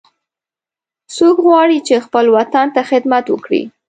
څوک 1.15 1.35
غواړي 1.45 1.77
چې 1.87 2.03
خپل 2.05 2.25
وطن 2.37 2.65
ته 2.75 2.81
خدمت 2.89 3.25
وکړي 3.29 3.61